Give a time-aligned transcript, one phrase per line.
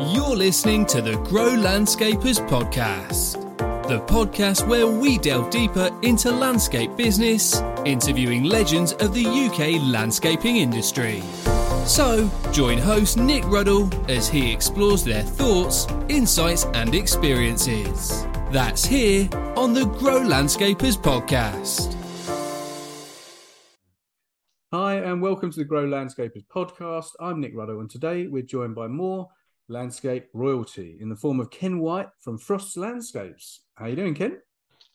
[0.00, 3.32] You're listening to the Grow Landscapers Podcast,
[3.88, 10.58] the podcast where we delve deeper into landscape business, interviewing legends of the UK landscaping
[10.58, 11.20] industry.
[11.84, 18.24] So, join host Nick Ruddle as he explores their thoughts, insights, and experiences.
[18.52, 21.96] That's here on the Grow Landscapers Podcast.
[24.72, 27.10] Hi, and welcome to the Grow Landscapers podcast.
[27.18, 29.28] I'm Nick Ruddle, and today we're joined by more
[29.68, 33.60] landscape royalty in the form of Ken White from Frost Landscapes.
[33.74, 34.38] How you doing, Ken?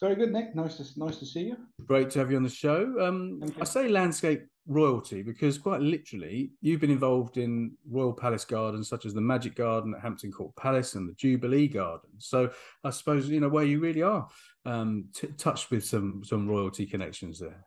[0.01, 0.53] Very good, Nick.
[0.55, 1.57] Nice to nice to see you.
[1.85, 2.93] Great to have you on the show.
[2.99, 8.89] Um, I say landscape royalty because quite literally you've been involved in Royal Palace Gardens
[8.89, 12.09] such as the Magic Garden at Hampton Court Palace and the Jubilee Garden.
[12.17, 12.49] So
[12.83, 14.27] I suppose you know where you really are
[14.65, 17.63] um, t- touched with some some royalty connections there.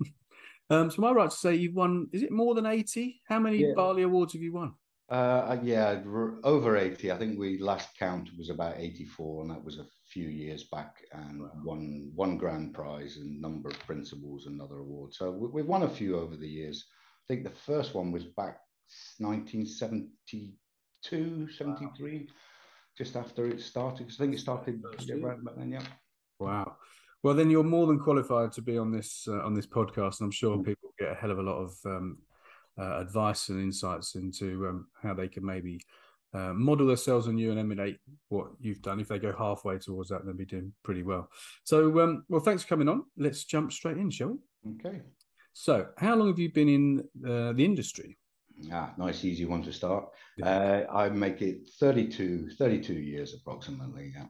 [0.70, 2.08] um, so am I right to say you've won?
[2.12, 3.20] Is it more than eighty?
[3.28, 3.72] How many Yeah.
[3.76, 4.72] BALI Awards have you won?
[5.14, 6.00] Uh, yeah,
[6.42, 7.12] over 80.
[7.12, 10.96] I think we last count was about 84, and that was a few years back,
[11.12, 15.18] and one one grand prize and number of principals and other awards.
[15.18, 16.84] So we, we've won a few over the years.
[17.24, 18.58] I think the first one was back
[19.18, 22.28] 1972, 73,
[22.98, 24.08] just after it started.
[24.10, 25.70] I think it started yeah, right back then.
[25.70, 25.86] Yeah.
[26.40, 26.76] Wow.
[27.22, 30.26] Well, then you're more than qualified to be on this uh, on this podcast, and
[30.26, 30.64] I'm sure Mm.
[30.64, 32.18] people get a hell of a lot of um,
[32.78, 35.80] uh, advice and insights into um, how they can maybe
[36.34, 37.98] uh, model themselves on you and emulate
[38.28, 38.98] what you've done.
[39.00, 41.30] If they go halfway towards that, they'll be doing pretty well.
[41.62, 43.04] So, um, well, thanks for coming on.
[43.16, 44.74] Let's jump straight in, shall we?
[44.74, 45.02] Okay.
[45.52, 48.18] So, how long have you been in uh, the industry?
[48.72, 50.08] Ah, nice, easy one to start.
[50.36, 50.86] Yeah.
[50.90, 54.12] Uh, I make it 32, 32 years approximately.
[54.14, 54.26] Yeah.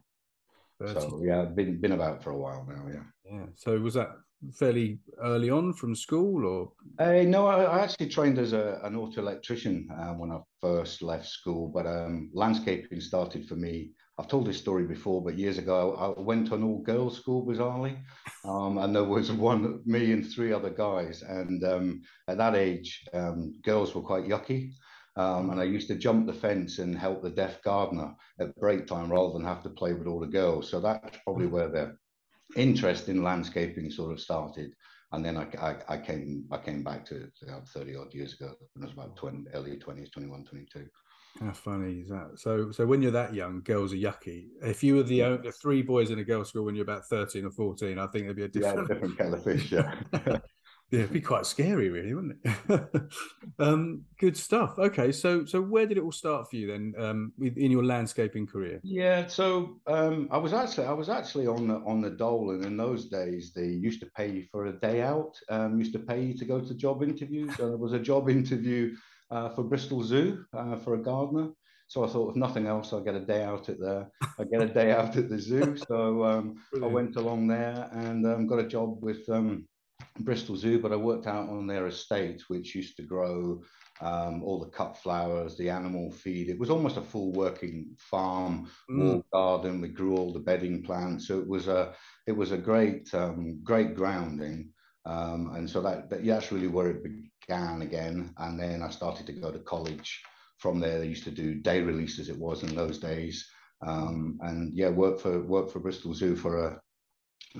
[0.80, 1.00] 30.
[1.00, 2.84] So yeah, I've been been about for a while now.
[2.88, 3.32] Yeah.
[3.32, 3.46] Yeah.
[3.56, 4.10] So, was that
[4.52, 8.96] fairly early on from school, or Uh, no, I, I actually trained as a, an
[8.96, 13.92] auto electrician uh, when I first left school, but um, landscaping started for me.
[14.18, 17.44] I've told this story before, but years ago I went to an all girls school
[17.44, 17.96] bizarrely,
[18.44, 23.04] um, and there was one me and three other guys, and um, at that age,
[23.12, 24.72] um, girls were quite yucky.
[25.16, 28.88] Um, and I used to jump the fence and help the deaf gardener at break
[28.88, 30.68] time rather than have to play with all the girls.
[30.68, 31.96] So that's probably where the
[32.56, 34.74] interest in landscaping sort of started.
[35.12, 38.54] And then I, I, I came I came back to, to 30 odd years ago
[38.74, 40.88] when I was about 20, early 20s, 21, 22.
[41.40, 42.38] How funny is that?
[42.38, 44.50] So, so when you're that young, girls are yucky.
[44.62, 47.50] If you were the, three boys in a girls' school when you're about thirteen or
[47.50, 49.94] fourteen, I think it'd be a Yeah, different, different kettle of fish, yeah.
[50.90, 53.02] yeah, it'd be quite scary, really, wouldn't it?
[53.58, 54.78] um, good stuff.
[54.78, 58.46] Okay, so so where did it all start for you then, um, in your landscaping
[58.46, 58.80] career?
[58.84, 62.64] Yeah, so um, I was actually I was actually on the on the dole, and
[62.64, 65.34] in those days they used to pay you for a day out.
[65.48, 67.58] Um, used to pay you to go to job interviews.
[67.58, 68.94] And there was a job interview
[69.30, 71.50] uh, for Bristol Zoo uh, for a gardener.
[71.86, 74.08] So I thought, if nothing else, I'll get a day out at the
[74.38, 75.76] I get a day out at the zoo.
[75.88, 79.66] So um, I went along there and um, got a job with um,
[80.20, 83.62] Bristol Zoo, but I worked out on their estate, which used to grow
[84.00, 86.48] um, all the cut flowers, the animal feed.
[86.48, 89.22] It was almost a full working farm, Mm.
[89.32, 89.80] garden.
[89.80, 91.28] We grew all the bedding plants.
[91.28, 91.94] So it was a
[92.26, 94.70] it was a great um, great grounding.
[95.06, 98.90] Um, and so that, that yeah, that's really where it began again, and then I
[98.90, 100.22] started to go to college.
[100.58, 103.46] From there, they used to do day release as it was in those days,
[103.86, 106.80] um, and yeah, worked for worked for Bristol Zoo for a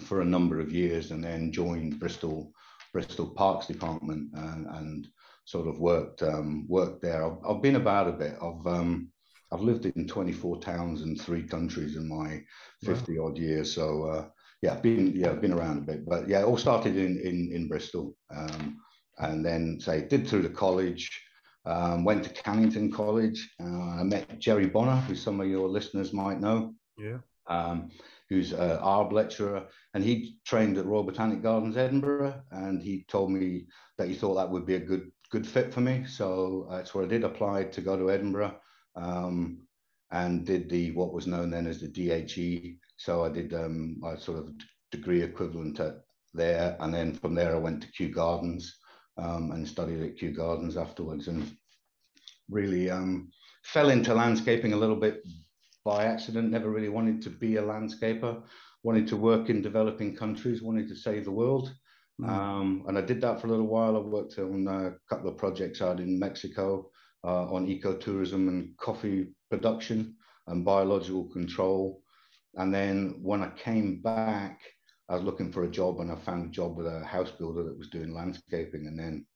[0.01, 2.53] for a number of years, and then joined Bristol
[2.93, 5.09] Bristol Parks Department and, and
[5.45, 7.27] sort of worked um, worked there.
[7.27, 8.37] I've, I've, been about a bit.
[8.41, 9.11] I've um,
[9.53, 12.43] I've lived in 24 towns and three countries in my
[12.85, 13.27] 50 wow.
[13.27, 13.73] odd years.
[13.73, 14.29] So uh,
[14.63, 16.07] yeah, been yeah I've been around a bit.
[16.09, 18.79] But yeah, it all started in in in Bristol, um,
[19.19, 21.11] and then say did through the college.
[21.67, 23.49] Um, went to Cannington College.
[23.59, 26.75] Uh, I met Jerry Bonner, who some of your listeners might know.
[26.99, 27.19] Yeah.
[27.47, 27.91] Um,
[28.29, 33.31] who's an ARB lecturer, and he trained at Royal Botanic Gardens, Edinburgh, and he told
[33.31, 33.67] me
[33.99, 36.05] that he thought that would be a good good fit for me.
[36.07, 38.57] So uh, that's where I did apply to go to Edinburgh,
[38.97, 39.67] um,
[40.11, 42.79] and did the what was known then as the DHE.
[42.97, 44.51] So I did um, my sort of
[44.91, 46.01] degree equivalent at
[46.33, 48.77] there, and then from there I went to Kew Gardens
[49.19, 51.57] um, and studied at Kew Gardens afterwards, and
[52.49, 53.31] really um,
[53.65, 55.23] fell into landscaping a little bit
[55.85, 58.43] by accident, never really wanted to be a landscaper,
[58.83, 61.75] wanted to work in developing countries, wanted to save the world.
[62.21, 62.29] Mm.
[62.29, 63.97] Um, and I did that for a little while.
[63.97, 66.91] I worked on a couple of projects out in Mexico
[67.25, 70.17] uh, on ecotourism and coffee production
[70.47, 72.03] and biological control.
[72.55, 74.61] And then when I came back,
[75.09, 77.65] I was looking for a job and I found a job with a house builder
[77.65, 78.87] that was doing landscaping.
[78.87, 79.27] And then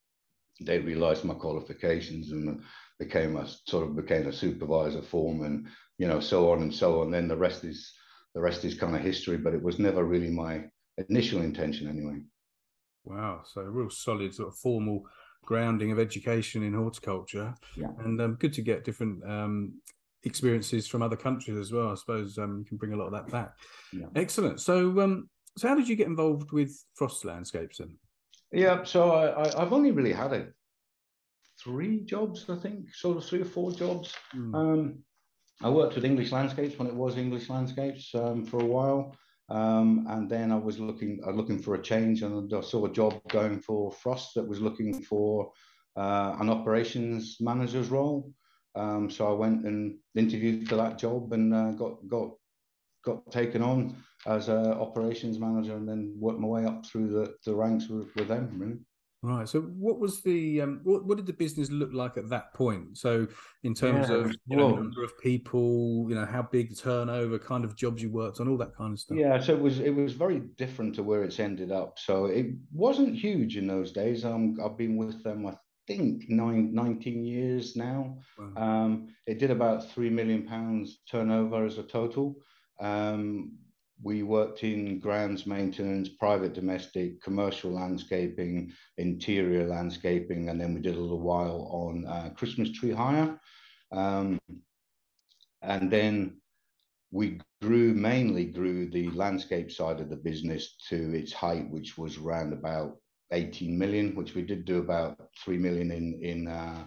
[0.60, 2.62] they realized my qualifications and
[2.98, 5.68] became a sort of became a supervisor foreman
[5.98, 7.10] you know, so on and so on.
[7.10, 7.92] Then the rest is
[8.34, 10.64] the rest is kind of history, but it was never really my
[11.08, 12.20] initial intention anyway.
[13.04, 15.04] Wow, so a real solid sort of formal
[15.44, 17.88] grounding of education in horticulture, yeah.
[18.00, 19.80] and um, good to get different um,
[20.24, 21.90] experiences from other countries as well.
[21.90, 23.52] I suppose um, you can bring a lot of that back.
[23.92, 24.06] Yeah.
[24.14, 24.60] Excellent.
[24.60, 27.96] So, um, so how did you get involved with Frost Landscapes then?
[28.52, 30.48] Yeah, so I, have only really had a
[31.62, 34.14] three jobs, I think, sort of three or four jobs.
[34.34, 34.54] Mm.
[34.54, 34.98] Um,
[35.62, 39.16] I worked with English Landscapes when it was English Landscapes um, for a while.
[39.50, 42.92] Um, and then I was looking uh, looking for a change, and I saw a
[42.92, 45.50] job going for Frost that was looking for
[45.96, 48.32] uh, an operations manager's role.
[48.74, 52.30] Um, so I went and interviewed for that job and uh, got got
[53.04, 53.96] got taken on
[54.28, 58.14] as an operations manager, and then worked my way up through the, the ranks with,
[58.14, 58.50] with them.
[58.56, 58.78] Really.
[59.20, 59.48] Right.
[59.48, 62.96] So, what was the um, what, what did the business look like at that point?
[62.98, 63.26] So,
[63.64, 67.36] in terms yeah, of you know, number of people, you know, how big the turnover,
[67.36, 69.18] kind of jobs you worked on, all that kind of stuff.
[69.18, 69.40] Yeah.
[69.40, 71.98] So it was it was very different to where it's ended up.
[71.98, 74.24] So it wasn't huge in those days.
[74.24, 75.54] Um, I've been with them, I
[75.88, 78.18] think, nine, 19 years now.
[78.38, 78.52] Wow.
[78.62, 82.36] Um, it did about three million pounds turnover as a total.
[82.78, 83.58] Um,
[84.02, 90.96] we worked in grounds maintenance, private domestic, commercial landscaping, interior landscaping, and then we did
[90.96, 93.38] a little while on uh, Christmas tree hire.
[93.90, 94.38] Um,
[95.62, 96.40] and then
[97.10, 102.18] we grew mainly grew the landscape side of the business to its height, which was
[102.18, 102.96] around about
[103.32, 106.84] 18 million, which we did do about 3 million in in uh,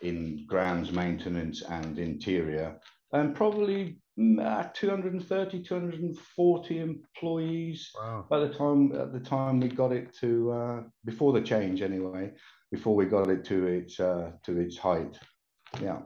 [0.00, 2.78] in grounds maintenance and interior,
[3.12, 3.98] and probably
[4.40, 8.26] uh, 230 240 employees wow.
[8.28, 12.30] by the time at the time we got it to uh, before the change anyway
[12.72, 15.18] before we got it to its uh, to its height
[15.80, 16.00] yeah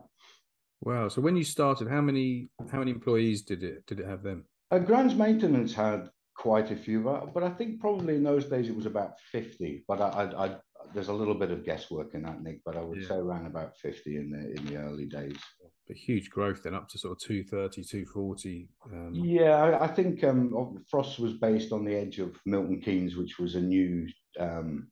[0.81, 4.23] wow so when you started how many how many employees did it did it have
[4.23, 8.45] then uh, grounds maintenance had quite a few but, but i think probably in those
[8.45, 10.55] days it was about 50 but i i, I
[10.93, 13.07] there's a little bit of guesswork in that, Nick, but I would yeah.
[13.07, 15.37] say around about 50 in the in the early days.
[15.87, 18.69] But huge growth then up to sort of 230, 240.
[18.91, 19.13] Um...
[19.13, 23.37] Yeah, I, I think um, Frost was based on the edge of Milton Keynes, which
[23.37, 24.07] was a new
[24.39, 24.87] um,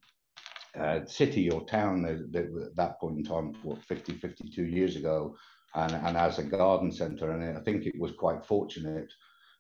[0.78, 4.96] uh, city or town that, that, at that point in time, what, 50, 52 years
[4.96, 5.36] ago,
[5.76, 7.32] and, and as a garden centre.
[7.32, 9.12] And I think it was quite fortunate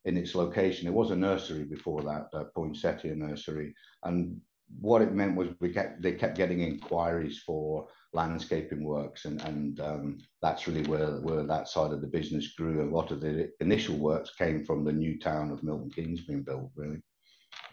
[0.05, 0.88] in its location.
[0.88, 3.73] It was a nursery before that, uh, Poinsettia Nursery.
[4.03, 4.41] And
[4.79, 9.79] what it meant was we kept they kept getting inquiries for landscaping works and and
[9.79, 12.83] um, that's really where where that side of the business grew.
[12.83, 16.43] A lot of the initial works came from the new town of Milton Keynes being
[16.43, 16.71] built.
[16.75, 17.01] Really.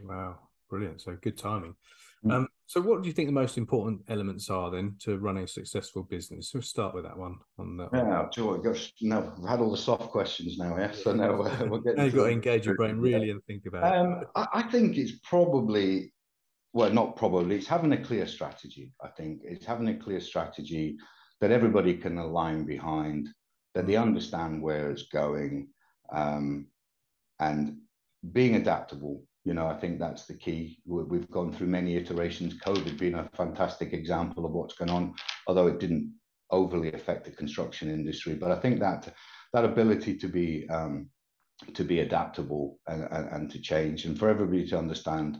[0.03, 0.39] Wow,
[0.69, 1.01] brilliant!
[1.01, 1.75] So good timing.
[2.25, 2.33] Mm.
[2.33, 5.49] Um, so, what do you think the most important elements are then to running a
[5.49, 6.51] successful business?
[6.53, 7.39] We'll start with that one.
[7.59, 7.89] On that.
[7.95, 8.59] Yeah, Joy.
[8.59, 10.77] Gosh, now we've had all the soft questions now.
[10.77, 11.97] Yeah, so now we're, we're getting.
[11.97, 14.29] now you've got to engage your brain really and think about um, it.
[14.35, 16.13] I, I think it's probably
[16.79, 18.93] well, not probably, it's having a clear strategy.
[19.03, 20.97] I think it's having a clear strategy
[21.41, 23.31] that everybody can align behind,
[23.75, 25.71] that they understand where it's going,
[26.13, 26.69] um,
[27.41, 27.79] and
[28.31, 29.25] being adaptable.
[29.45, 30.79] you know, I think that's the key.
[30.87, 32.61] We've gone through many iterations.
[32.61, 35.15] COVID being a fantastic example of what's going on,
[35.49, 36.15] although it didn't
[36.53, 38.35] overly affect the construction industry.
[38.35, 39.13] But I think that
[39.53, 41.11] that ability to be um,
[41.75, 45.39] to be adaptable and, and, and to change, and for everybody to understand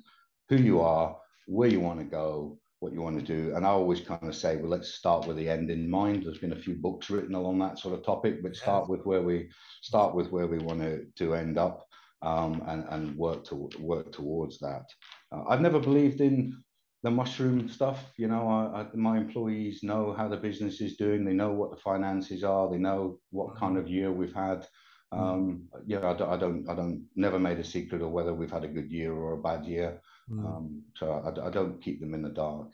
[0.49, 1.17] who you are,
[1.49, 3.57] where you want to go, what you want to do.
[3.57, 6.25] And I always kind of say, well, let's start with the end in mind.
[6.25, 9.23] There's been a few books written along that sort of topic, but start with where
[9.23, 9.49] we
[9.83, 11.87] start with where we want to, to end up
[12.23, 14.85] um, and, and work to work towards that.
[15.33, 16.63] Uh, I've never believed in
[17.03, 18.05] the mushroom stuff.
[18.19, 21.25] You know, I, I, my employees know how the business is doing.
[21.25, 22.71] They know what the finances are.
[22.71, 24.67] They know what kind of year we've had.
[25.15, 25.19] Mm.
[25.19, 28.51] Um, yeah, I don't, I don't, I don't, never made a secret of whether we've
[28.51, 30.01] had a good year or a bad year.
[30.31, 30.45] Mm.
[30.45, 32.73] Um, so I, I, don't keep them in the dark.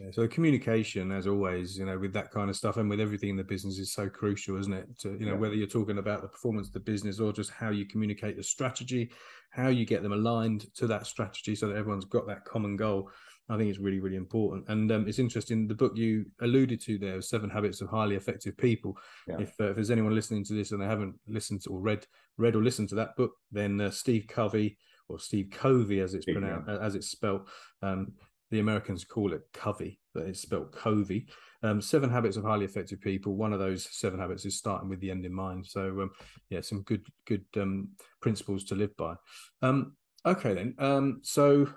[0.00, 3.30] Yeah, so communication, as always, you know, with that kind of stuff and with everything
[3.30, 4.98] in the business is so crucial, isn't it?
[5.00, 5.38] To you know, yeah.
[5.38, 8.42] whether you're talking about the performance of the business or just how you communicate the
[8.42, 9.10] strategy,
[9.50, 13.10] how you get them aligned to that strategy, so that everyone's got that common goal.
[13.48, 14.68] I think it's really, really important.
[14.68, 15.68] And um, it's interesting.
[15.68, 18.96] The book you alluded to there, Seven Habits of Highly Effective People.
[19.28, 19.38] Yeah.
[19.40, 22.06] If, uh, if there's anyone listening to this and they haven't listened to or read,
[22.38, 24.78] read or listened to that book, then uh, Steve Covey
[25.08, 26.78] or Steve Covey, as it's pronounced, yeah.
[26.78, 27.48] as it's spelt.
[27.82, 28.12] Um,
[28.50, 31.26] the Americans call it Covey, but it's spelled Covey.
[31.62, 33.34] Um, seven habits of highly effective people.
[33.34, 35.66] One of those seven habits is starting with the end in mind.
[35.66, 36.10] So, um,
[36.48, 37.88] yeah, some good good um,
[38.20, 39.14] principles to live by.
[39.62, 40.74] Um, okay, then.
[40.78, 41.68] Um, so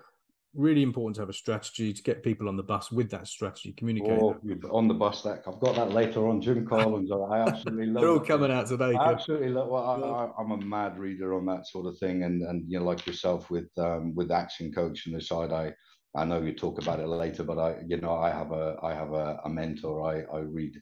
[0.55, 3.73] really important to have a strategy to get people on the bus with that strategy,
[3.73, 4.19] communicate.
[4.19, 4.35] Oh,
[4.71, 6.41] on the bus, that I've got that later on.
[6.41, 8.01] Jim Collins, I absolutely love.
[8.01, 8.95] They're all coming out today.
[8.95, 9.67] I absolutely love.
[9.69, 12.85] Well, I, am a mad reader on that sort of thing, and and you know,
[12.85, 15.73] like yourself with um, with action coach on the side, I
[16.15, 18.93] I know you talk about it later, but I you know I have a I
[18.93, 20.03] have a, a mentor.
[20.03, 20.73] I I read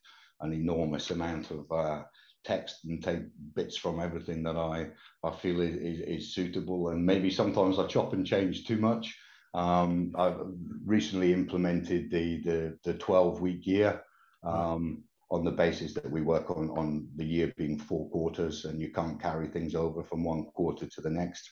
[0.41, 1.71] an enormous amount of.
[1.71, 2.03] Uh,
[2.45, 3.19] text and take
[3.55, 4.87] bits from everything that I,
[5.21, 6.89] I feel is, is, is suitable.
[6.89, 9.13] And maybe sometimes I chop and change too much.
[9.53, 10.39] Um, I've
[10.85, 14.01] recently implemented the the, the 12 week year
[14.43, 18.81] um, on the basis that we work on on the year being four quarters, and
[18.81, 21.49] you can't carry things over from one quarter to the next.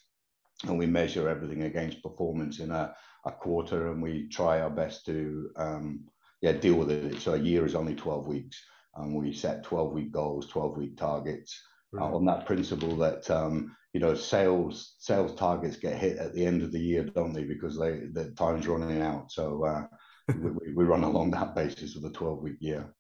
[0.64, 5.06] And we measure everything against performance in a, a quarter, and we try our best
[5.06, 6.06] to um,
[6.42, 7.20] yeah deal with it.
[7.22, 8.62] So a year is only 12 weeks,
[8.96, 11.60] and we set 12 week goals, 12 week targets.
[12.00, 16.46] Uh, on that principle that um, you know sales sales targets get hit at the
[16.46, 17.44] end of the year, don't they?
[17.44, 19.32] Because they the time's running out.
[19.32, 19.84] So uh,
[20.34, 22.94] we, we run along that basis of the twelve week year.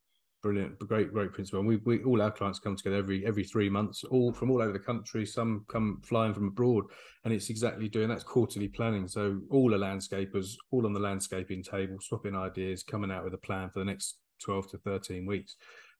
[0.43, 1.61] Brilliant, great, great principle.
[1.61, 4.61] And we, we all our clients come together every every three months, all from all
[4.61, 5.25] over the country.
[5.25, 6.85] Some come flying from abroad,
[7.23, 9.07] and it's exactly doing that's quarterly planning.
[9.07, 13.39] So all the landscapers, all on the landscaping table, swapping ideas, coming out with a
[13.39, 15.55] plan for the next twelve to thirteen weeks.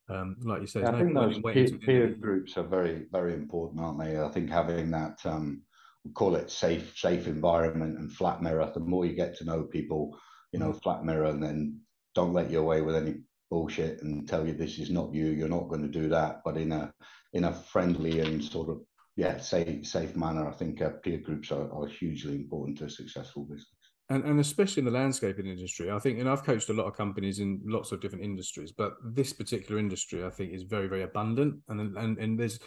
[0.07, 3.81] Um, like you said, yeah, I think those peer, peer groups are very, very important,
[3.81, 4.19] aren't they?
[4.19, 5.63] I think having that, um,
[6.03, 8.71] we call it safe, safe environment and flat mirror.
[8.71, 10.15] The more you get to know people,
[10.51, 10.81] you know, mm.
[10.83, 11.79] flat mirror, and then
[12.13, 13.15] don't let you away with any
[13.49, 15.25] bullshit and tell you this is not you.
[15.27, 16.93] You're not going to do that, but in a
[17.33, 18.81] in a friendly and sort of
[19.15, 20.47] yeah safe safe manner.
[20.47, 23.74] I think uh, peer groups are, are hugely important to a successful business
[24.09, 26.95] and, and especially in the landscaping industry, I think, and I've coached a lot of
[26.95, 31.01] companies in lots of different industries, but this particular industry, I think, is very, very
[31.01, 31.55] abundant.
[31.69, 32.59] And and and there's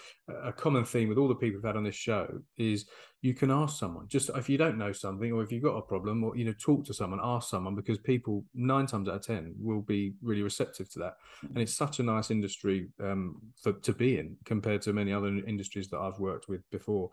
[0.43, 2.27] a common theme with all the people we've had on this show
[2.57, 2.87] is
[3.21, 5.83] you can ask someone just if you don't know something or if you've got a
[5.83, 9.23] problem or you know talk to someone, ask someone because people nine times out of
[9.23, 11.15] ten will be really receptive to that.
[11.43, 15.29] And it's such a nice industry um, for to be in compared to many other
[15.29, 17.11] industries that I've worked with before.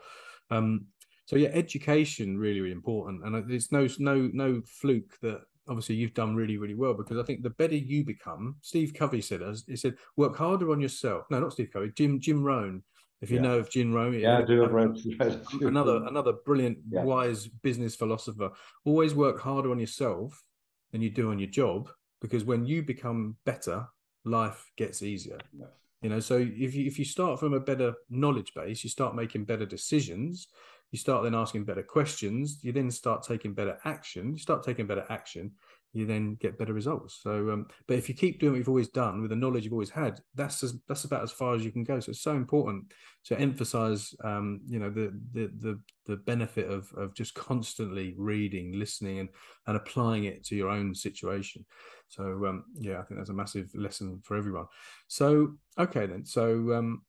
[0.52, 0.86] Um,
[1.26, 5.96] so yeah, education really really important, and uh, it's no no no fluke that obviously
[5.96, 9.42] you've done really really well because I think the better you become, Steve Covey said
[9.42, 11.26] as he said, work harder on yourself.
[11.32, 12.84] No, not Steve Covey, Jim Jim Rohn.
[13.22, 13.44] If you yeah.
[13.44, 14.64] know of Jim Rohn, yeah, I do.
[15.62, 17.04] Another another brilliant, yeah.
[17.04, 18.52] wise business philosopher.
[18.84, 20.44] Always work harder on yourself
[20.92, 21.90] than you do on your job
[22.22, 23.88] because when you become better,
[24.26, 25.40] life gets easier.
[25.58, 25.66] Yeah.
[26.02, 29.16] You know, so if you if you start from a better knowledge base, you start
[29.16, 30.50] making better decisions
[30.92, 34.88] you start then asking better questions you then start taking better action you start taking
[34.88, 35.52] better action
[35.96, 37.20] you then get better results.
[37.24, 39.74] So um, but if you keep doing what you've always done with the knowledge you've
[39.74, 42.00] always had that's as, that's about as far as you can go.
[42.02, 42.92] So it's so important
[43.26, 48.78] to emphasize um, you know the, the the the benefit of of just constantly reading
[48.78, 49.30] listening and
[49.68, 51.66] and applying it to your own situation.
[52.10, 54.66] So um, yeah i think that's a massive lesson for everyone.
[55.08, 56.26] So okay then.
[56.26, 57.04] So um,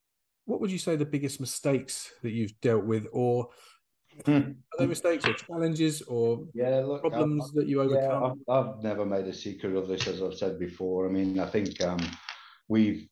[0.46, 3.48] what would you say the biggest mistakes that you've dealt with, or
[4.24, 4.32] hmm.
[4.32, 8.42] are they mistakes or challenges or yeah, look, problems I've, that you overcome?
[8.48, 11.06] Yeah, I've, I've, never made a secret of this, as I've said before.
[11.06, 11.98] I mean, I think um,
[12.68, 13.08] we've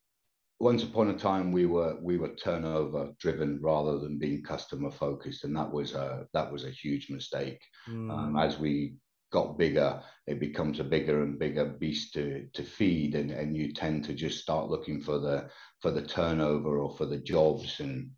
[0.60, 5.44] once upon a time we were we were turnover driven rather than being customer focused
[5.44, 8.10] and that was a that was a huge mistake mm.
[8.10, 8.94] um, as we
[9.34, 13.72] got bigger it becomes a bigger and bigger beast to to feed and and you
[13.72, 15.48] tend to just start looking for the
[15.82, 18.10] for the turnover or for the jobs and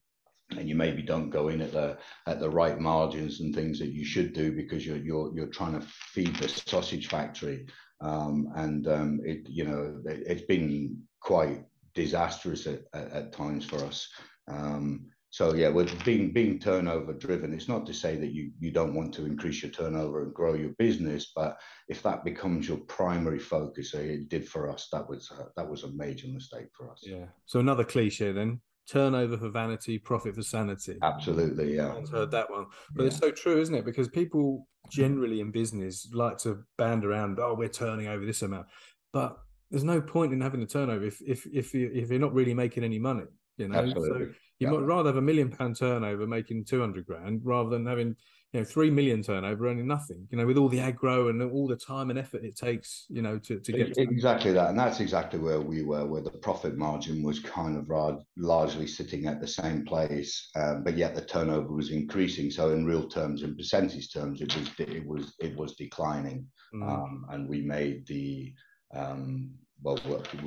[0.56, 1.96] and you maybe don't go in at the
[2.26, 5.72] at the right margins and things that you should do because you're you're you're trying
[5.80, 7.66] to feed the sausage factory
[8.00, 13.64] um, and um, it you know it, has been quite disastrous at, at, at times
[13.64, 14.08] for us.
[14.48, 18.70] Um, so yeah, with being being turnover driven, it's not to say that you you
[18.70, 22.78] don't want to increase your turnover and grow your business, but if that becomes your
[22.78, 24.88] primary focus, it did for us.
[24.92, 27.02] That was uh, that was a major mistake for us.
[27.02, 27.26] Yeah.
[27.44, 30.98] So another cliche then: turnover for vanity, profit for sanity.
[31.02, 31.94] Absolutely, yeah.
[31.94, 33.08] I've heard that one, but yeah.
[33.08, 33.84] it's so true, isn't it?
[33.84, 38.68] Because people generally in business like to band around, oh, we're turning over this amount,
[39.12, 39.36] but
[39.70, 42.54] there's no point in having a turnover if if if you if you're not really
[42.54, 43.24] making any money.
[43.56, 44.26] You know, Absolutely.
[44.26, 44.74] so you yeah.
[44.74, 48.16] might rather have a million pound turnover making two hundred grand rather than having
[48.52, 50.26] you know three million turnover earning nothing.
[50.30, 53.22] You know, with all the aggro and all the time and effort it takes, you
[53.22, 54.70] know, to to get to exactly that.
[54.70, 57.90] And that's exactly where we were, where the profit margin was kind of
[58.36, 62.50] largely sitting at the same place, um, but yet the turnover was increasing.
[62.50, 66.88] So in real terms, in percentage terms, it was it was it was declining, mm.
[66.88, 68.54] um, and we made the
[68.94, 69.50] um,
[69.82, 69.98] well,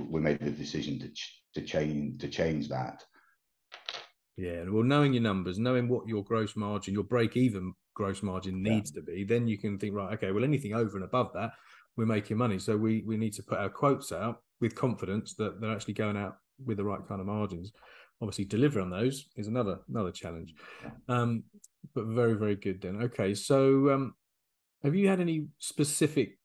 [0.10, 3.04] we made the decision to ch- to change to change that.
[4.40, 8.64] Yeah, well, knowing your numbers, knowing what your gross margin, your break even gross margin
[8.64, 9.02] needs yeah.
[9.02, 11.52] to be, then you can think, right, okay, well, anything over and above that,
[11.98, 12.58] we're making money.
[12.58, 16.16] So we we need to put our quotes out with confidence that they're actually going
[16.16, 17.74] out with the right kind of margins.
[18.22, 20.56] Obviously, deliver on those is another another challenge.
[21.10, 21.44] Um,
[21.94, 23.04] but very very good then.
[23.04, 24.14] Okay, so um,
[24.84, 26.39] have you had any specific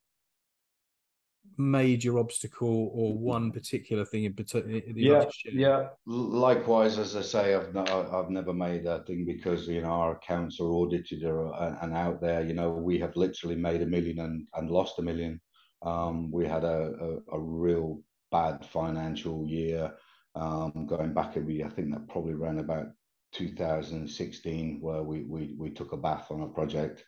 [1.57, 4.81] major obstacle or one particular thing in particular?
[4.95, 5.89] Yeah, yeah.
[6.07, 10.13] Likewise, as I say, I've not, I've never made that thing because you know our
[10.17, 12.45] accounts are audited and out there.
[12.45, 15.41] You know, we have literally made a million and, and lost a million.
[15.83, 18.01] Um, we had a, a, a real
[18.33, 19.93] bad financial year
[20.35, 21.37] um, going back.
[21.37, 22.87] We I think that probably ran about
[23.33, 27.05] 2016 where we we we took a bath on a project.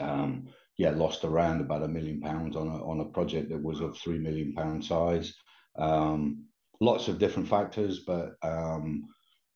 [0.00, 3.80] Um, yeah, lost around about a million pounds on a on a project that was
[3.80, 5.34] of three million pound size.
[5.78, 6.44] Um,
[6.80, 9.04] lots of different factors, but um,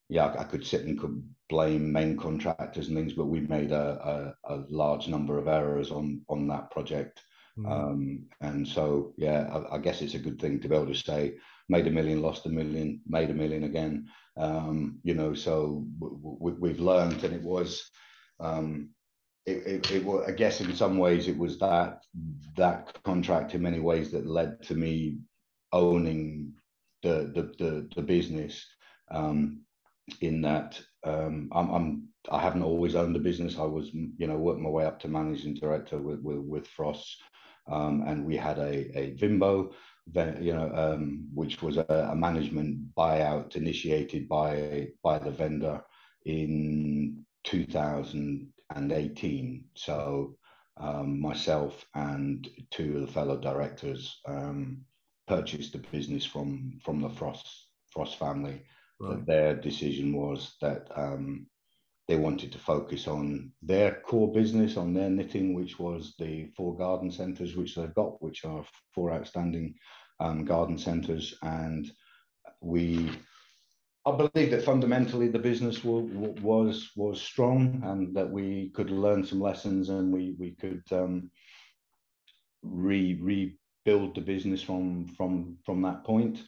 [0.09, 3.72] yeah, I, I, could sit and could blame main contractors and things, but we made
[3.72, 7.20] a, a, a large number of errors on on that project.
[7.59, 7.70] Mm.
[7.70, 10.94] Um, and so, yeah, I, I, guess it's a good thing to be able to
[10.94, 11.35] say,
[11.68, 14.06] made a million, lost a million, made a million again.
[14.37, 17.90] Um, you know, so we, have learned, and it was,
[18.38, 18.90] um,
[19.46, 22.03] it, it, it was, I guess in some ways it was that
[22.57, 25.18] that contract in many ways that led to me
[25.72, 26.53] owning
[27.03, 28.64] the the the, the business.
[29.11, 29.62] Um,
[30.20, 33.59] in that um, I'm, I'm I haven't always owned a business.
[33.59, 37.22] I was you know worked my way up to managing director with with, with Frost,
[37.70, 39.72] um, and we had a a Vimbo,
[40.40, 45.83] you know, um, which was a, a, management buyout initiated by by the vendor
[46.26, 49.64] in 2000 and 18.
[49.74, 50.37] So
[50.76, 54.83] um, myself and two of the fellow directors um,
[55.26, 57.46] purchased the business from from the Frost
[57.92, 58.62] Frost family.
[59.00, 59.24] Right.
[59.26, 61.46] Their decision was that um,
[62.09, 66.76] they wanted to focus on their core business, on their knitting, which was the four
[66.76, 69.74] garden centres which they've got, which are four outstanding
[70.18, 71.90] um, garden centres, and
[72.61, 73.11] we
[74.06, 79.40] I believe that fundamentally the business was was strong and that we could learn some
[79.40, 81.30] lessons and we we could um,
[82.62, 86.42] re rebuild the business from from from that point,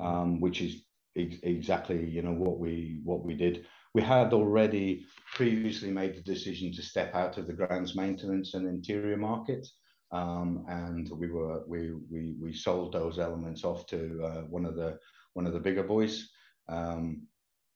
[0.00, 0.84] um, which is
[1.16, 3.66] ex exactly you know what we what we did.
[3.94, 8.66] We had already previously made the decision to step out of the grounds maintenance and
[8.66, 9.66] interior market.
[10.10, 14.74] Um, and we were we, we we sold those elements off to uh, one of
[14.74, 14.98] the
[15.34, 16.30] one of the bigger boys
[16.68, 17.26] um,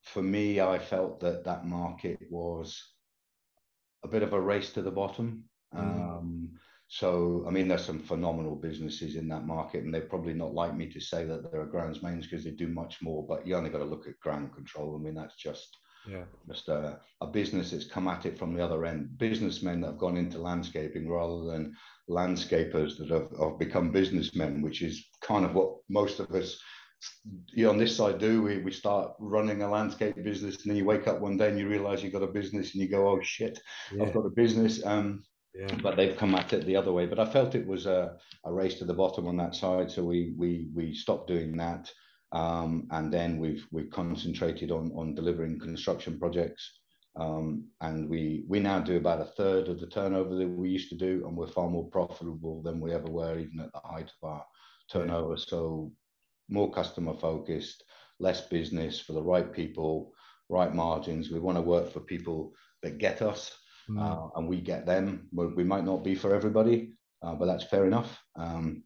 [0.03, 2.81] for me, I felt that that market was
[4.05, 5.44] a bit of a race to the bottom.
[5.74, 5.81] Mm.
[5.81, 6.50] Um,
[6.88, 10.76] so, I mean, there's some phenomenal businesses in that market, and they're probably not like
[10.76, 13.24] me to say that there are grounds mains because they do much more.
[13.26, 14.96] But you only got to look at ground control.
[14.96, 15.76] I mean, that's just
[16.09, 19.18] yeah, just a, a business that's come at it from the other end.
[19.18, 21.76] Businessmen that have gone into landscaping rather than
[22.09, 26.59] landscapers that have, have become businessmen, which is kind of what most of us
[27.52, 30.84] you on this side do we, we start running a landscape business and then you
[30.84, 33.20] wake up one day and you realize you've got a business and you go oh
[33.22, 33.58] shit
[33.94, 34.04] yeah.
[34.04, 35.22] i've got a business um
[35.54, 35.74] yeah.
[35.82, 38.52] but they've come at it the other way but i felt it was a, a
[38.52, 41.90] race to the bottom on that side so we we we stopped doing that
[42.32, 46.78] Um, and then we've we've concentrated on on delivering construction projects.
[47.16, 50.90] Um, and we we now do about a third of the turnover that we used
[50.90, 54.10] to do, and we're far more profitable than we ever were, even at the height
[54.22, 54.46] of our
[54.92, 55.36] turnover.
[55.36, 55.92] So
[56.50, 57.84] more customer focused,
[58.18, 60.12] less business for the right people,
[60.48, 61.30] right margins.
[61.30, 63.56] We want to work for people that get us,
[63.88, 64.00] mm.
[64.00, 65.28] uh, and we get them.
[65.32, 68.22] We might not be for everybody, uh, but that's fair enough.
[68.36, 68.82] Um,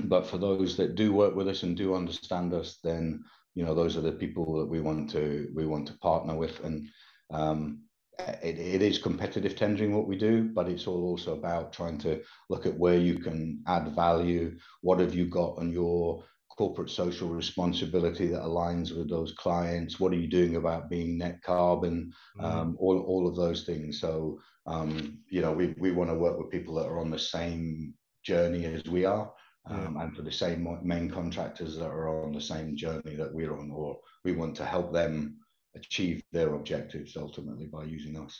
[0.00, 3.74] but for those that do work with us and do understand us, then you know
[3.74, 6.88] those are the people that we want to we want to partner with and
[7.30, 7.80] um,
[8.18, 12.20] it, it is competitive tendering what we do, but it's all also about trying to
[12.50, 14.56] look at where you can add value.
[14.80, 16.24] What have you got on your
[16.58, 20.00] corporate social responsibility that aligns with those clients?
[20.00, 22.12] What are you doing about being net carbon?
[22.36, 22.44] Mm-hmm.
[22.44, 24.00] Um, all, all of those things.
[24.00, 27.18] So, um, you know, we, we want to work with people that are on the
[27.18, 27.94] same
[28.24, 29.32] journey as we are.
[29.70, 33.52] Um, and for the same main contractors that are on the same journey that we're
[33.52, 35.36] on, or we want to help them
[35.76, 38.34] achieve their objectives ultimately by using us.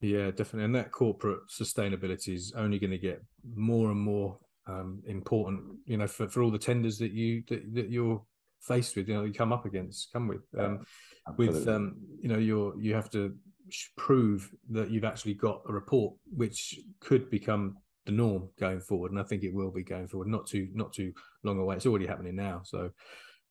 [0.00, 0.64] Yeah, definitely.
[0.64, 3.22] And that corporate sustainability is only going to get
[3.54, 4.38] more and more
[4.70, 8.22] um, important, you know, for, for all the tenders that you that, that you're
[8.60, 10.42] faced with, you know, you come up against, come with.
[10.58, 10.84] Um,
[11.36, 13.34] with um, you know, you're you have to
[13.96, 19.20] prove that you've actually got a report which could become the norm going forward, and
[19.20, 20.28] I think it will be going forward.
[20.28, 21.76] Not too not too long away.
[21.76, 22.90] It's already happening now, so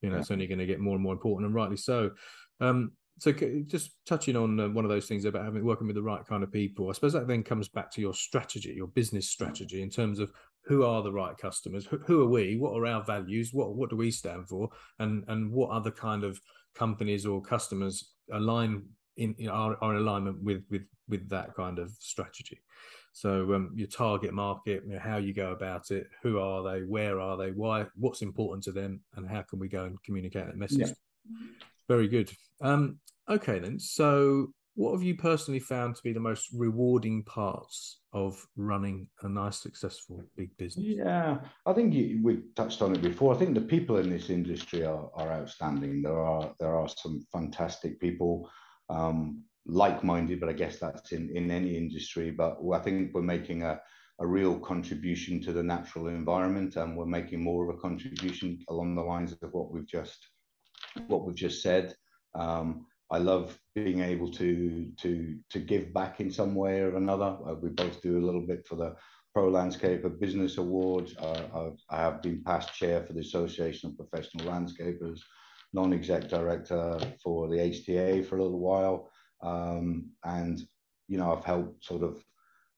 [0.02, 0.22] you know yeah.
[0.22, 2.12] it's only going to get more and more important, and rightly so.
[2.60, 3.34] Um, so
[3.68, 6.42] just touching on uh, one of those things about having working with the right kind
[6.42, 9.90] of people i suppose that then comes back to your strategy your business strategy in
[9.90, 10.32] terms of
[10.70, 13.90] who are the right customers who, who, are we what are our values what what
[13.90, 16.40] do we stand for and and what other kind of
[16.74, 18.84] companies or customers align
[19.18, 22.62] in, in are, are in alignment with with with that kind of strategy
[23.12, 26.86] so um, your target market you know, how you go about it who are they
[26.86, 30.46] where are they why what's important to them and how can we go and communicate
[30.46, 30.94] that message yeah.
[31.90, 32.32] Very good.
[32.62, 33.80] Um, okay, then.
[33.80, 39.28] So, what have you personally found to be the most rewarding parts of running a
[39.28, 40.86] nice, successful big business?
[40.88, 43.36] Yeah, I think you, we've touched on it before.
[43.36, 46.02] I think the people in this industry are, are outstanding.
[46.02, 48.50] There are there are some fantastic people,
[48.89, 52.32] um, like-minded, but I guess that's in in any industry.
[52.32, 53.82] But I think we're making a
[54.22, 58.96] a real contribution to the natural environment, and we're making more of a contribution along
[58.96, 60.26] the lines of what we've just
[61.08, 61.94] what we've just said.
[62.34, 67.38] Um, I love being able to to to give back in some way or another.
[67.48, 68.95] Uh, we both do a little bit for the
[69.34, 71.15] Pro Landscaper Business Awards.
[71.17, 75.19] Uh, I have been past chair for the Association of Professional Landscapers,
[75.74, 80.62] non-exec director for the HTA for a little while, um, and
[81.08, 82.24] you know I've helped sort of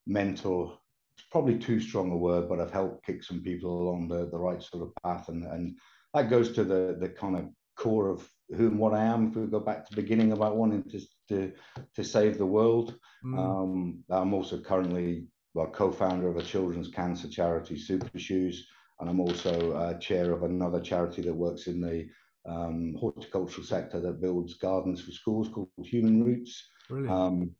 [0.07, 0.77] mentor.
[1.17, 4.39] It's probably too strong a word, but I've helped kick some people along the, the
[4.39, 5.77] right sort of path, and and
[6.13, 9.27] that goes to the the kind of core of who and what I am.
[9.27, 11.51] If we go back to the beginning about wanting to to,
[11.95, 13.37] to save the world, mm.
[13.37, 18.67] um, I'm also currently well co-founder of a children's cancer charity, Super Shoes,
[18.99, 22.07] and I'm also uh, chair of another charity that works in the
[22.45, 26.67] um, horticultural sector that builds gardens for schools called Human Roots.
[27.09, 27.51] Um,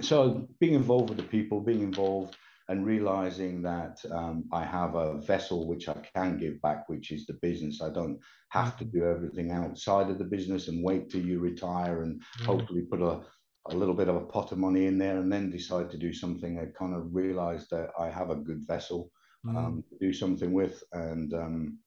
[0.00, 2.36] so being involved with the people, being involved
[2.68, 7.26] and realizing that um, I have a vessel which I can give back, which is
[7.26, 7.82] the business.
[7.82, 8.18] I don't
[8.50, 8.98] have to mm-hmm.
[8.98, 12.46] do everything outside of the business and wait till you retire and mm.
[12.46, 13.20] hopefully put a,
[13.70, 16.12] a little bit of a pot of money in there and then decide to do
[16.12, 16.58] something.
[16.58, 19.10] I kind of realized that I have a good vessel
[19.44, 19.56] mm.
[19.56, 20.82] um, to do something with.
[20.92, 21.78] And, um,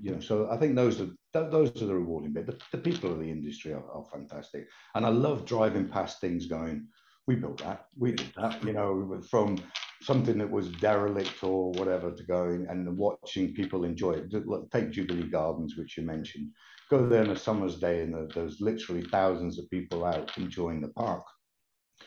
[0.00, 2.46] you know, so I think those are those are the rewarding bit.
[2.46, 6.44] The, the people of the industry are, are fantastic, and I love driving past things
[6.46, 6.86] going,
[7.26, 9.58] we built that, we did that, you know, from
[10.02, 14.32] something that was derelict or whatever to going and watching people enjoy it.
[14.72, 16.50] Take Jubilee Gardens, which you mentioned.
[16.90, 20.88] Go there on a summer's day and there's literally thousands of people out enjoying the
[20.88, 21.24] park.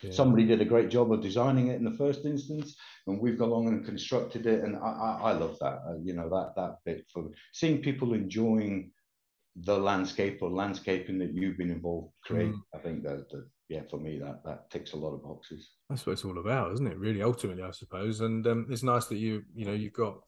[0.02, 0.12] Yeah.
[0.12, 2.76] Somebody did a great job of designing it in the first instance,
[3.08, 4.64] and we've gone along and constructed it.
[4.64, 5.80] And I, I, I love that.
[5.88, 8.92] Uh, you know that that bit for seeing people enjoying
[9.56, 12.52] the landscape or landscaping that you've been involved create.
[12.52, 12.62] Mm.
[12.76, 15.72] I think that, that yeah, for me, that that ticks a lot of boxes.
[15.90, 16.98] That's what it's all about, isn't it?
[16.98, 18.22] Really, ultimately, I suppose.
[18.22, 20.20] And um, it's nice that you, you know, you've got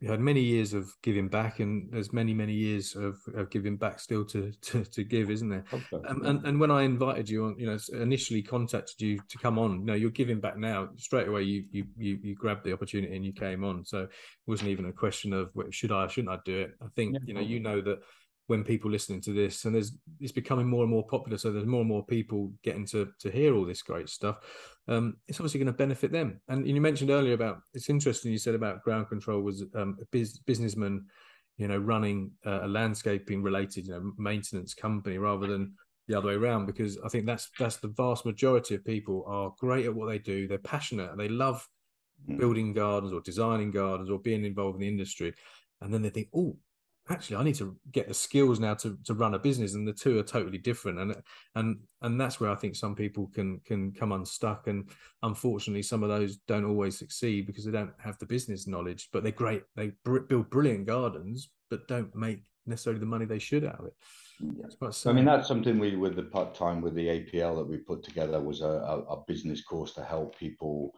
[0.00, 3.78] you had many years of giving back, and there's many, many years of, of giving
[3.78, 5.64] back still to to, to give, isn't there?
[5.72, 6.08] Okay.
[6.08, 9.58] Um, and and when I invited you on, you know, initially contacted you to come
[9.58, 10.90] on, you know, you're giving back now.
[10.96, 13.82] Straight away, you you you, you grabbed the opportunity and you came on.
[13.86, 14.10] So it
[14.46, 16.72] wasn't even a question of should I, shouldn't I do it.
[16.82, 17.20] I think yeah.
[17.24, 18.00] you know, you know that
[18.46, 21.66] when people listening to this and there's it's becoming more and more popular so there's
[21.66, 24.36] more and more people getting to to hear all this great stuff
[24.86, 28.38] um, it's obviously going to benefit them and you mentioned earlier about it's interesting you
[28.38, 31.06] said about ground control was um, a biz, businessman
[31.56, 35.74] you know, running a landscaping related, you know, maintenance company rather than
[36.08, 36.66] the other way around.
[36.66, 40.18] Because I think that's that's the vast majority of people are great at what they
[40.18, 40.48] do.
[40.48, 41.16] They're passionate.
[41.16, 41.66] They love
[42.28, 42.38] mm.
[42.38, 45.32] building gardens or designing gardens or being involved in the industry,
[45.80, 46.56] and then they think, oh,
[47.10, 49.92] actually I need to get the skills now to to run a business and the
[49.92, 51.16] two are totally different and
[51.54, 54.88] and and that's where I think some people can can come unstuck and
[55.22, 59.22] unfortunately some of those don't always succeed because they don't have the business knowledge but
[59.22, 59.64] they're great.
[59.76, 63.86] They br- build brilliant gardens but don't make necessarily the money they should out of
[63.86, 63.94] it.
[64.40, 64.88] Yeah.
[65.06, 68.02] I mean that's something we with the part time with the APL that we put
[68.02, 70.94] together was a, a, a business course to help people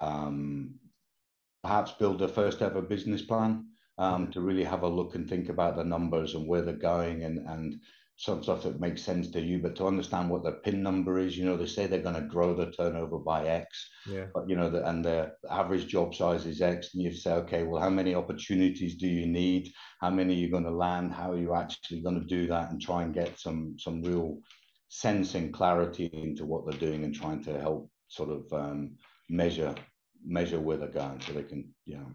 [0.00, 0.74] um,
[1.62, 3.66] perhaps build their first ever business plan
[3.98, 7.24] um, to really have a look and think about the numbers and where they're going
[7.24, 7.80] and and
[8.16, 11.36] some stuff that makes sense to you, but to understand what their pin number is,
[11.36, 14.26] you know, they say they're going to grow the turnover by X, yeah.
[14.32, 17.64] but you know, the, and the average job size is X, and you say, okay,
[17.64, 19.72] well, how many opportunities do you need?
[20.00, 21.12] How many are you going to land?
[21.12, 22.70] How are you actually going to do that?
[22.70, 24.38] And try and get some some real
[24.88, 28.92] sense and clarity into what they're doing, and trying to help sort of um,
[29.28, 29.74] measure
[30.24, 32.12] measure where they're going, so they can, you know,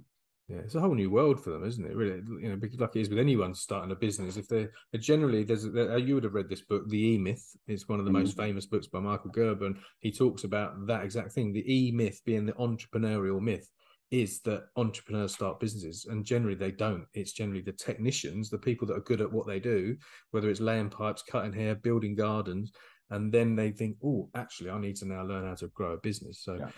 [0.49, 1.95] yeah, it's a whole new world for them, isn't it?
[1.95, 5.43] Really, you know, because like it is with anyone starting a business, if they're, generally
[5.43, 7.45] there's you would have read this book, The E Myth.
[7.67, 8.21] It's one of the mm-hmm.
[8.21, 11.53] most famous books by Michael Gerber, and he talks about that exact thing.
[11.53, 13.69] The E Myth being the entrepreneurial myth
[14.09, 17.05] is that entrepreneurs start businesses, and generally they don't.
[17.13, 19.95] It's generally the technicians, the people that are good at what they do,
[20.31, 22.71] whether it's laying pipes, cutting hair, building gardens,
[23.11, 25.97] and then they think, oh, actually, I need to now learn how to grow a
[25.97, 26.41] business.
[26.43, 26.55] So.
[26.55, 26.69] Yeah.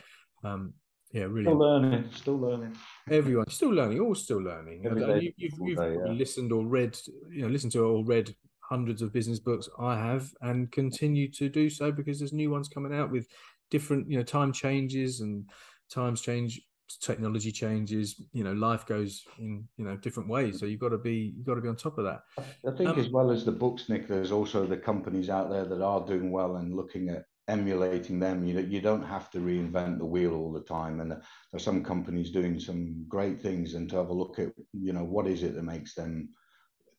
[0.44, 0.74] Um,
[1.14, 1.44] yeah, really.
[1.44, 2.78] Still learning, still learning.
[3.10, 4.84] Everyone still learning, all still learning.
[4.84, 6.12] you, you've, you've day, yeah.
[6.12, 6.98] listened or read,
[7.30, 9.68] you know, listened to or read hundreds of business books.
[9.78, 13.28] I have, and continue to do so because there's new ones coming out with
[13.70, 15.50] different, you know, time changes and
[15.90, 16.62] times change,
[17.02, 18.22] technology changes.
[18.32, 20.60] You know, life goes in you know different ways.
[20.60, 22.22] So you've got to be you've got to be on top of that.
[22.66, 25.66] I think um, as well as the books, Nick, there's also the companies out there
[25.66, 28.46] that are doing well and looking at emulating them.
[28.46, 31.00] You know, you don't have to reinvent the wheel all the time.
[31.00, 31.16] And
[31.52, 35.04] there's some companies doing some great things, and to have a look at you know
[35.04, 36.30] what is it that makes them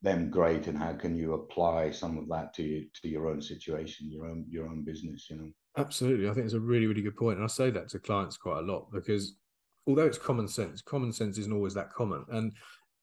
[0.02, 3.40] them great, and how can you apply some of that to you, to your own
[3.40, 5.28] situation, your own your own business.
[5.30, 5.50] You know.
[5.76, 8.36] Absolutely, I think it's a really really good point, and I say that to clients
[8.36, 9.36] quite a lot because
[9.86, 12.52] although it's common sense, common sense isn't always that common, and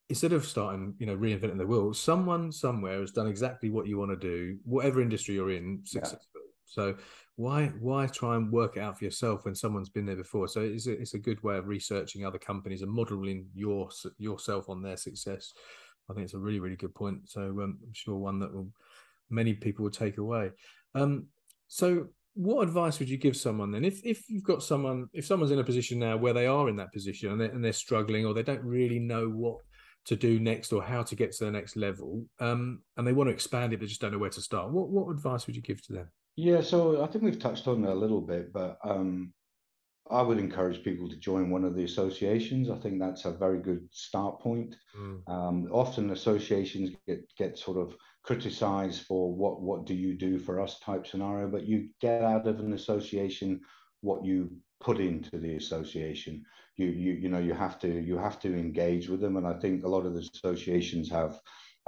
[0.09, 3.97] instead of starting, you know, reinventing the wheel, someone somewhere has done exactly what you
[3.97, 6.23] want to do, whatever industry you're in, successfully.
[6.35, 6.41] Yeah.
[6.65, 6.95] So
[7.39, 10.49] why why try and work it out for yourself when someone's been there before?
[10.49, 14.67] So it's a, it's a good way of researching other companies and modeling your yourself
[14.67, 15.53] on their success.
[16.09, 17.29] I think it's a really really good point.
[17.29, 18.67] So um, I'm sure one that will
[19.29, 20.51] many people will take away.
[20.93, 21.27] Um,
[21.69, 25.51] so what advice would you give someone then if if you've got someone if someone's
[25.51, 28.25] in a position now where they are in that position and they're, and they're struggling
[28.25, 29.57] or they don't really know what
[30.05, 33.27] to do next or how to get to the next level um, and they want
[33.27, 35.61] to expand it but just don't know where to start what what advice would you
[35.61, 38.77] give to them yeah, so I think we've touched on it a little bit, but
[38.83, 39.33] um,
[40.09, 42.69] I would encourage people to join one of the associations.
[42.69, 44.75] I think that's a very good start point.
[44.97, 45.27] Mm.
[45.27, 50.61] Um, often associations get get sort of criticized for what what do you do for
[50.61, 53.59] us type scenario, but you get out of an association
[53.99, 54.49] what you
[54.79, 56.41] put into the association.
[56.77, 59.59] You you you know you have to you have to engage with them, and I
[59.59, 61.37] think a lot of the associations have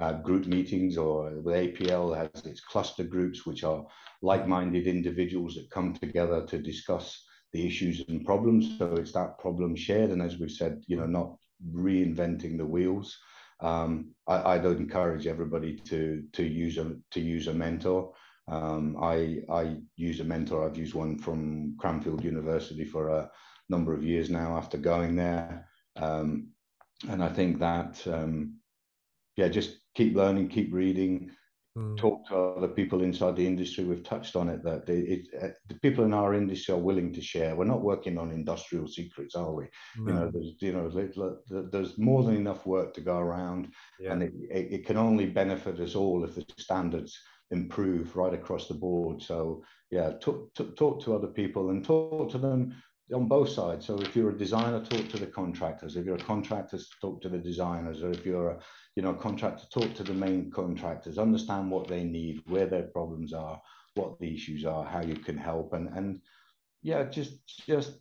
[0.02, 3.86] uh, group meetings, or the APL has its cluster groups, which are
[4.24, 8.78] like-minded individuals that come together to discuss the issues and problems.
[8.80, 11.38] So it's that problem shared, and as we've said, you know, not
[11.74, 13.16] reinventing the wheels.
[13.60, 18.14] Um, I, I'd encourage everybody to to use a to use a mentor.
[18.48, 20.66] Um, I I use a mentor.
[20.66, 23.30] I've used one from Cranfield University for a
[23.70, 26.48] number of years now after going there, um,
[27.08, 28.56] and I think that um,
[29.38, 31.32] yeah, just keep learning, keep reading,
[31.78, 31.98] mm.
[31.98, 33.84] talk to other people inside the industry.
[33.84, 37.22] We've touched on it that it, uh, the people in our industry are willing to
[37.22, 37.56] share.
[37.56, 39.66] We're not working on industrial secrets, are we?
[39.98, 40.12] No.
[40.12, 44.14] You know, there's you know there's more than enough work to go around, yeah.
[44.14, 47.18] and it, it, it can only benefit us all if the standards
[47.52, 49.22] improve right across the board.
[49.22, 52.74] So yeah, talk, talk, talk to other people and talk to them
[53.14, 53.86] on both sides.
[53.86, 55.96] So if you're a designer, talk to the contractors.
[55.96, 58.04] If you're a contractor, talk to the designers.
[58.04, 58.60] Or if you're a
[58.96, 61.18] you know contractor, talk to the main contractors.
[61.18, 63.62] Understand what they need, where their problems are,
[63.96, 66.22] what the issues are, how you can help, and and
[66.82, 68.00] yeah, just just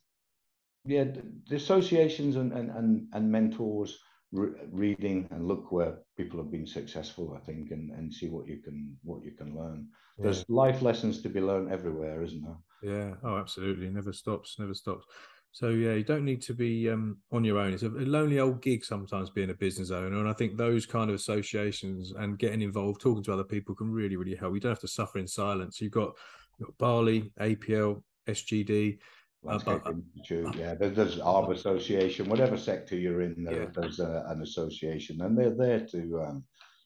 [0.84, 1.04] yeah,
[1.48, 3.98] the associations and and and, and mentors.
[4.32, 8.46] Re- reading and look where people have been successful i think and, and see what
[8.46, 9.88] you can what you can learn
[10.18, 10.24] yeah.
[10.24, 13.14] there's life lessons to be learned everywhere isn't there yeah.
[13.22, 13.88] Oh, absolutely.
[13.90, 14.56] Never stops.
[14.58, 15.06] Never stops.
[15.52, 17.72] So yeah, you don't need to be um, on your own.
[17.72, 21.10] It's a lonely old gig sometimes being a business owner, and I think those kind
[21.10, 24.54] of associations and getting involved, talking to other people, can really really help.
[24.54, 25.80] You don't have to suffer in silence.
[25.80, 26.12] You've got,
[26.58, 28.98] you've got Bali, APL, SGD.
[29.42, 30.74] Landscape uh, Institute, yeah.
[30.74, 33.68] There's, there's Arbor Association, whatever sector you're in, there, yeah.
[33.74, 36.44] there's a, an association, and they're there to um,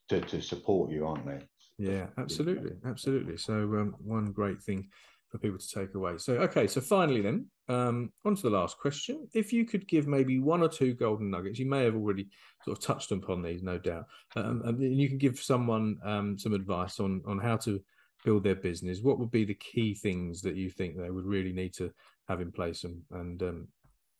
[0.08, 1.40] to to support you, aren't they?
[1.78, 3.36] Yeah, absolutely, absolutely.
[3.36, 4.88] So um, one great thing
[5.30, 6.18] for people to take away.
[6.18, 9.26] So okay, so finally then, um, on to the last question.
[9.34, 12.28] If you could give maybe one or two golden nuggets, you may have already
[12.64, 14.04] sort of touched upon these, no doubt.
[14.36, 17.82] Um, and you can give someone um, some advice on on how to
[18.24, 19.02] build their business.
[19.02, 21.90] What would be the key things that you think they would really need to
[22.28, 23.68] have in place and and, um,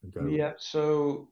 [0.03, 0.27] and go?
[0.27, 1.29] Yeah, so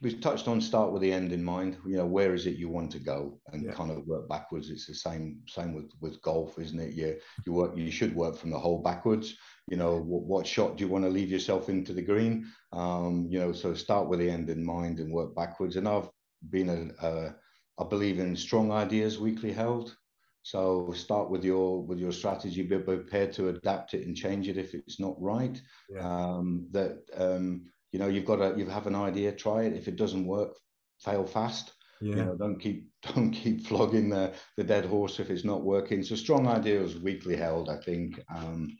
[0.00, 1.76] we've touched on start with the end in mind.
[1.86, 3.72] You know where is it you want to go and yeah.
[3.72, 4.70] kind of work backwards?
[4.70, 6.94] It's the same same with with golf isn't it?
[6.94, 9.36] You you work you should work from the hole backwards.
[9.68, 12.46] You know what, what shot do you want to leave yourself into the green?
[12.72, 15.76] Um you know so start with the end in mind and work backwards.
[15.76, 16.08] And i've
[16.48, 17.34] been a, a
[17.78, 19.94] I believe in strong ideas weakly held
[20.42, 24.56] so start with your with your strategy be prepared to adapt it and change it
[24.56, 25.60] if it's not right.
[25.88, 26.00] Yeah.
[26.00, 29.74] um that um you know you've got to you have an idea try it.
[29.74, 30.56] If it doesn't work
[31.00, 31.72] fail fast.
[32.02, 32.16] Yeah.
[32.16, 36.02] you know don't keep don't keep flogging the the dead horse if it's not working.
[36.02, 38.18] So strong ideas weakly held i think.
[38.34, 38.76] Um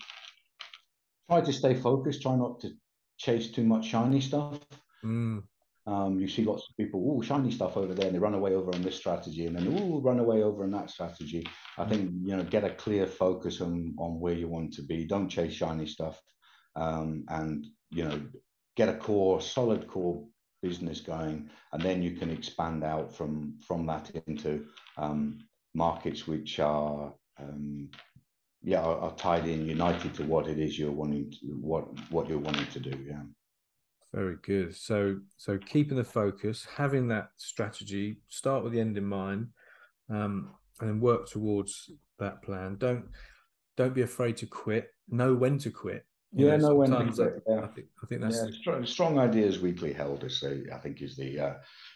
[1.28, 2.22] try to stay focused.
[2.22, 2.70] Try not to
[3.18, 4.58] chase too much shiny stuff.
[5.04, 5.42] Mm.
[5.86, 8.54] Um, you see lots of people, oh, shiny stuff over there, and they run away
[8.54, 11.46] over on this strategy, and then oh, run away over on that strategy.
[11.78, 15.06] I think you know, get a clear focus on on where you want to be.
[15.06, 16.20] Don't chase shiny stuff,
[16.76, 18.20] um, and you know,
[18.76, 20.26] get a core, solid core
[20.62, 24.66] business going, and then you can expand out from from that into
[24.98, 25.38] um,
[25.74, 27.88] markets which are um,
[28.62, 32.28] yeah are, are, tied in, united to what it is you're wanting to what what
[32.28, 32.98] you're wanting to do.
[33.08, 33.22] Yeah.
[34.12, 34.74] Very good.
[34.74, 39.48] So so keeping the focus, having that strategy, start with the end in mind,
[40.08, 42.76] um, and then work towards that plan.
[42.76, 43.04] Don't
[43.76, 44.92] don't be afraid to quit.
[45.08, 46.98] Know when to quit yeah, know, no, when yeah.
[46.98, 51.02] I think, I think that's yeah, strong, strong, ideas weekly held is the, I think
[51.02, 51.54] is the uh,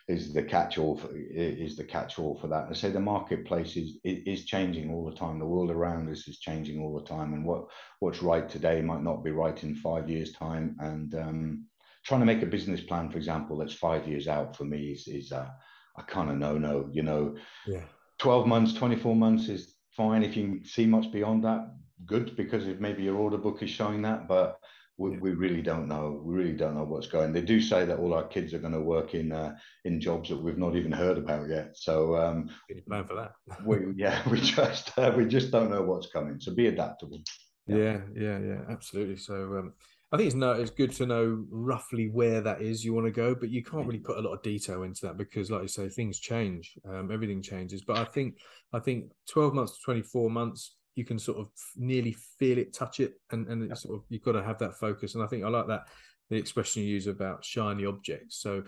[0.08, 2.66] is the catch all for, is the catch all for that.
[2.68, 5.38] I say the marketplace is is changing all the time.
[5.38, 7.66] The world around us is changing all the time, and what
[8.00, 10.76] what's right today might not be right in five years' time.
[10.80, 11.66] And um,
[12.04, 15.08] trying to make a business plan, for example, that's five years out for me is
[15.08, 15.54] is a,
[15.98, 16.88] a kind of no no.
[16.92, 17.36] You know,
[17.66, 17.84] yeah,
[18.18, 21.70] twelve months, twenty four months is fine if you see much beyond that
[22.06, 24.58] good because if maybe your order book is showing that, but
[24.96, 25.18] we, yeah.
[25.20, 26.20] we, really don't know.
[26.24, 27.32] We really don't know what's going.
[27.32, 30.28] They do say that all our kids are going to work in uh, in jobs
[30.28, 31.72] that we've not even heard about yet.
[31.74, 32.50] So um,
[32.86, 33.32] plan for that.
[33.64, 36.40] we, yeah, we just uh, we just don't know what's coming.
[36.40, 37.20] So be adaptable.
[37.66, 39.16] Yeah, yeah, yeah, yeah absolutely.
[39.16, 39.72] So um,
[40.14, 43.10] I think it's no, it's good to know roughly where that is you want to
[43.10, 45.68] go, but you can't really put a lot of detail into that because, like you
[45.68, 46.78] say, things change.
[46.88, 47.82] Um, everything changes.
[47.82, 48.38] But I think
[48.72, 52.72] I think twelve months to twenty four months you can sort of nearly feel it,
[52.72, 55.16] touch it, and and it's sort of you've got to have that focus.
[55.16, 55.88] And I think I like that
[56.30, 58.40] the expression you use about shiny objects.
[58.40, 58.62] So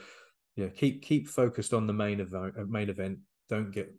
[0.57, 2.55] yeah, keep keep focused on the main event.
[2.59, 3.21] Uh, main event.
[3.49, 3.95] Don't get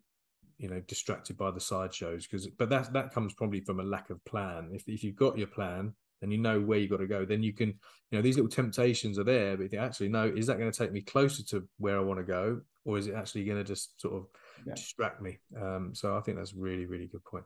[0.58, 3.84] you know distracted by the side shows because but that that comes probably from a
[3.84, 4.68] lack of plan.
[4.74, 7.42] If if you've got your plan and you know where you've got to go, then
[7.42, 9.56] you can you know these little temptations are there.
[9.56, 12.18] But you actually know, is that going to take me closer to where I want
[12.20, 14.26] to go, or is it actually going to just sort of
[14.66, 14.74] yeah.
[14.74, 15.38] distract me?
[15.60, 17.44] Um, so I think that's really really good point.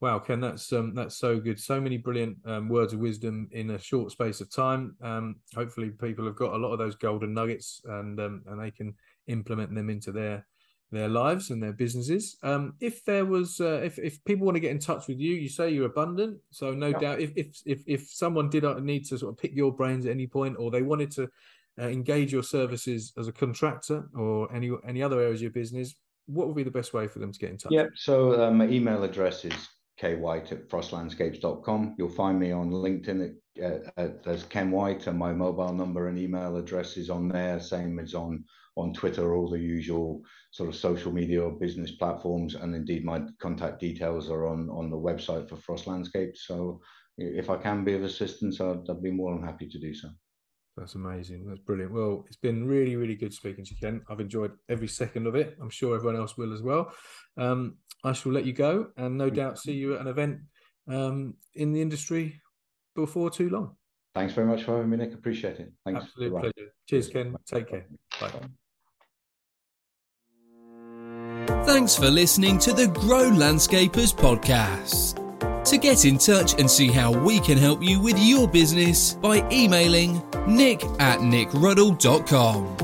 [0.00, 1.58] Wow, Ken, that's um, that's so good.
[1.58, 4.94] So many brilliant um, words of wisdom in a short space of time.
[5.00, 8.70] Um, hopefully, people have got a lot of those golden nuggets, and um, and they
[8.70, 8.94] can
[9.26, 10.46] implement them into their
[10.92, 12.36] their lives and their businesses.
[12.42, 15.34] Um, if there was, uh, if if people want to get in touch with you,
[15.34, 16.98] you say you're abundant, so no yeah.
[16.98, 17.20] doubt.
[17.20, 20.26] If if if if someone did need to sort of pick your brains at any
[20.26, 21.28] point, or they wanted to
[21.80, 25.94] uh, engage your services as a contractor or any any other areas of your business,
[26.26, 27.72] what would be the best way for them to get in touch?
[27.72, 29.68] Yeah, so uh, my email address is
[30.00, 31.94] kwhite at frostlandscapes.com.
[31.98, 36.18] You'll find me on LinkedIn at, at, as Ken White, and my mobile number and
[36.18, 38.44] email address is on there, same as on
[38.76, 43.22] on Twitter, all the usual sort of social media or business platforms, and indeed my
[43.40, 46.46] contact details are on on the website for Frosts Landscapes.
[46.46, 46.80] So
[47.18, 50.08] if I can be of assistance, I'd, I'd be more than happy to do so.
[50.76, 51.46] That's amazing.
[51.48, 51.92] That's brilliant.
[51.92, 54.02] Well, it's been really, really good speaking to you, Ken.
[54.10, 55.56] I've enjoyed every second of it.
[55.60, 56.92] I'm sure everyone else will as well.
[57.38, 60.40] Um, I shall let you go and no doubt see you at an event
[60.86, 62.42] um, in the industry
[62.94, 63.74] before too long.
[64.14, 65.14] Thanks very much for having me, Nick.
[65.14, 65.72] Appreciate it.
[65.84, 66.04] Thanks.
[66.04, 66.40] Absolute Bye.
[66.40, 66.72] pleasure.
[66.86, 67.36] Cheers, Ken.
[67.46, 67.86] Take care.
[68.20, 68.48] Bye.
[71.66, 75.16] Thanks for listening to the Grow Landscapers podcast.
[75.64, 79.44] To get in touch and see how we can help you with your business by
[79.50, 82.76] emailing nick at nickruddle.com.